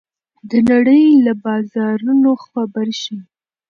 [0.49, 3.19] د نړۍ له بازارونو خبر شئ.